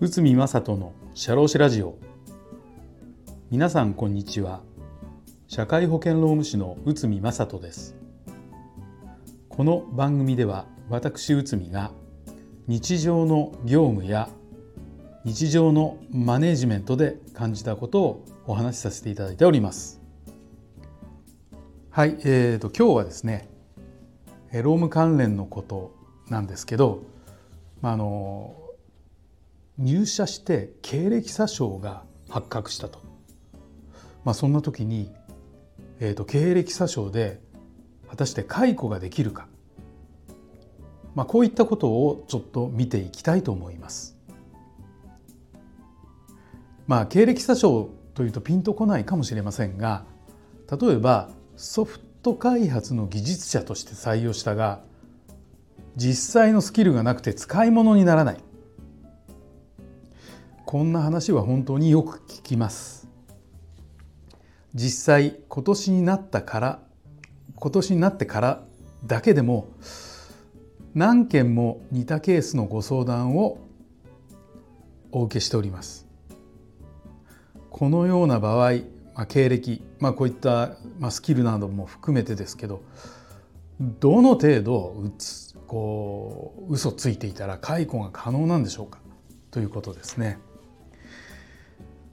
[0.00, 1.96] 宇見正人の社労士ラジオ。
[3.50, 4.60] 皆さんこんにちは。
[5.46, 7.96] 社会保険労務士の宇見正人です。
[9.48, 11.90] この番組では私宇見が
[12.66, 14.28] 日常の業務や
[15.24, 20.02] 日常のマネジメントで感じたことをお話しさせていただいております。
[21.90, 23.48] はい、えーと、今日はですね
[24.52, 25.94] 労務関連のこと
[26.28, 27.02] なんですけど、
[27.80, 28.56] まあ、あの
[29.78, 33.00] 入社して経歴詐称が発覚したと、
[34.24, 35.12] まあ、そんな時に、
[36.00, 37.40] えーと、経歴詐称で
[38.08, 39.46] 果たして解雇ができるか、
[41.14, 44.16] まあ、こういったことをちょっと見ていきたいと思います。
[46.86, 50.06] まあ、経歴詐称というとピンとこないかもしれませんが
[50.80, 54.80] 例えばソフト開発の技術者として採用したが
[55.96, 58.38] 実際のスキルがなくて使い物にならない。
[60.64, 63.08] こんな話は本当によく聞きます。
[64.74, 66.82] 実際今年になったから
[67.54, 68.64] 今年になってから
[69.06, 69.68] だけでも
[70.94, 73.58] 何件も似たケースのご相談を
[75.10, 76.06] お受けしております。
[77.70, 78.72] このような場合、
[79.18, 82.84] まあ、経歴、まあ、こういった、まあ、スキルなども含めてですけど
[83.80, 89.00] どの程度うつこう嘘ついていたら解雇が可能なんでしょうか？
[89.50, 90.38] ということですね。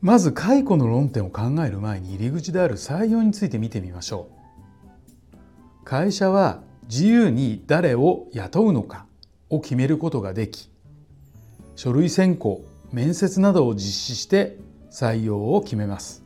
[0.00, 4.28] まず解雇の論点を考える前に入り口である採用について見てみましょ
[5.34, 5.36] う。
[5.84, 9.04] 会社は自由に誰を雇うのか
[9.50, 10.70] を決めることができ
[11.74, 14.56] 書類選考面接などを実施して
[14.90, 16.24] 採用を決めます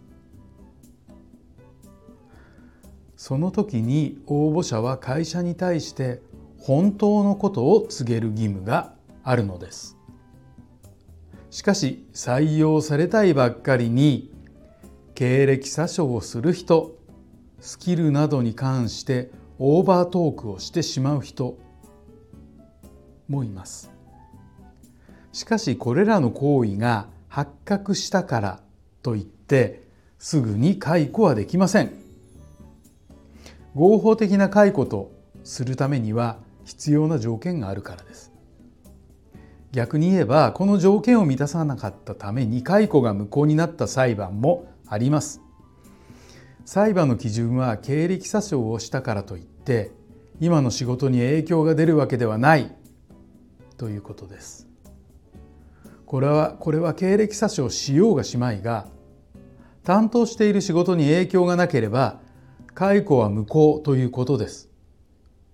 [3.21, 6.23] その時に応募者は会社に対して
[6.57, 9.99] 本当のことを告げる義務があるのです。
[11.51, 14.33] しかし採用されたいばっかりに
[15.14, 16.97] 経歴詐称をする人
[17.61, 21.59] スキルなどに関してオーバートークをしてしまう人
[23.29, 23.92] もいます。
[25.33, 28.61] しかしこれらの行為が発覚したから
[29.03, 29.86] といって
[30.19, 32.10] すぐに解雇はできません。
[33.75, 35.13] 合法的な解雇と
[35.45, 38.33] するためには必要な条件があるからです。
[39.73, 45.41] 逆に言えばこの条件を満たさなかったために解雇が無効になった裁判もあります。
[46.64, 49.92] 裁判の基準は経歴詐称をしたからといって
[50.41, 52.75] 今の仕事に影響が出るわけではない。
[53.77, 54.69] ということです。
[56.05, 58.89] これはこれは経歴詐称しようがしまいが
[59.85, 62.20] 担当している仕事に影響がなければ
[62.75, 64.69] 解雇は無効ということです。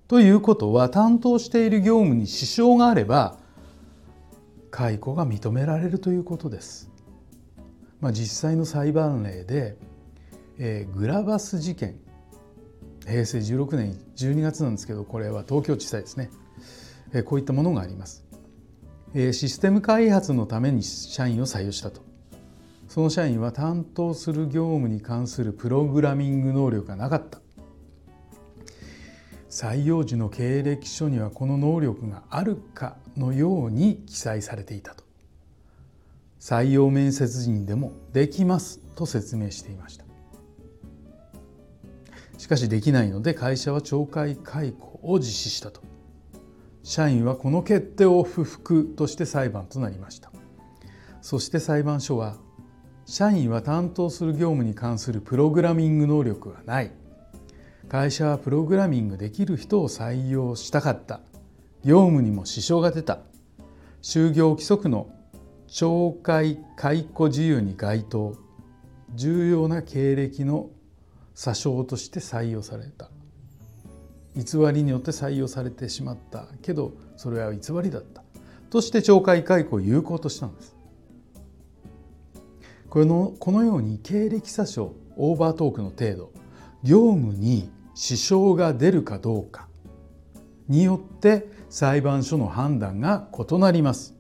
[0.09, 3.39] ということは担当している業務に支障があれば
[4.71, 6.91] 解雇が認められるということです。
[8.01, 9.77] まあ、実際の裁判例で、
[10.59, 11.99] えー、グラバス事件
[13.07, 16.31] 平成16年12月なんですけどこれは東京地裁ですね、
[17.13, 18.25] えー、こういったものがあります。
[19.15, 22.03] えシステム開発のために社員を採用したと
[22.97, 27.43] その社員は担当する業務に関するプログラミング能力がなかった。
[29.51, 35.05] 採用時の経歴書にはこの能力があるかのように記載されていたと。
[36.41, 40.07] 採用面接時にでもできますと説明していました。
[42.39, 45.83] しかしできないので会社は懲戒解雇を実施したと。
[46.83, 50.33] 社員はこの決定を不服として裁判となりました。
[51.21, 52.39] そして裁判所は
[53.07, 56.91] 社員は担当する業務に関するプログラミング能力がない。
[57.89, 61.21] 会社はプログラミングできる人を採用したかった。
[61.85, 63.21] 業務にも支障が出た。
[64.03, 65.09] 就業規則の
[65.69, 68.35] 懲戒解雇自由に該当。
[69.15, 70.71] 重要な経歴の
[71.37, 73.09] 詐称として採用された。
[74.35, 76.49] 偽りによって採用されてしまった。
[76.61, 78.25] けどそれは偽りだった。
[78.69, 80.76] として懲戒解雇を有効としたんです。
[82.97, 86.33] このこのように経歴詐称オーバートークの程度
[86.83, 89.69] 業務に支障が出るかどうか
[90.67, 94.15] によって裁判所の判断が異なります。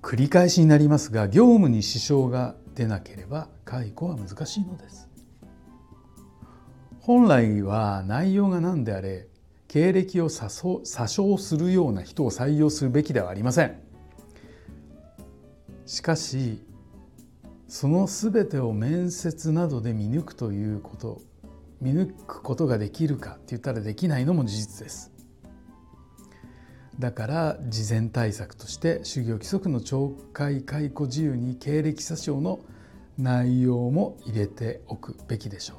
[0.00, 5.08] 繰り返しになりますが業務に支障が出なければ解雇は難しいのです。
[7.00, 9.26] 本来は内容が何であれ
[9.66, 13.87] 経歴を詐称するような人を採用するべきではありません。
[15.88, 16.62] しかし
[17.66, 21.22] その全てを面接などで見抜くということ
[21.80, 25.12] 見抜くことができるかって言ったらできないのも事実です。
[26.98, 32.60] だから事前対策として修行規則の懲戒解雇自由に経歴詐称の
[33.16, 35.78] 内容も入れておくべきでしょう。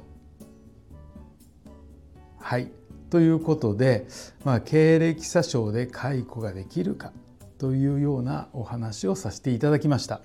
[2.40, 2.72] はい
[3.10, 4.08] ということで、
[4.44, 7.12] まあ、経歴詐称で解雇ができるか
[7.60, 10.22] というようなお話をさせていただきました。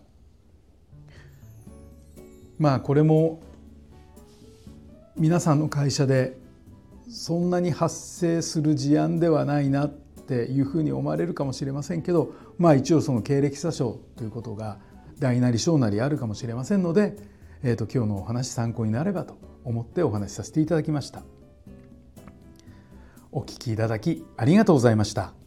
[2.57, 3.41] まあこれも
[5.17, 6.37] 皆さんの会社で
[7.09, 14.79] そんなに発生する事案ではないなっていうふうに思われるかもしれませんけどまあ一応その経歴詐称ということが
[15.19, 17.17] 大なり小なりあるかもしれませんので、
[17.63, 21.23] えー、と今日のお話参考になればと思ってお話しさせていただきました。
[23.33, 25.44] お聞きいただきありがとうございました。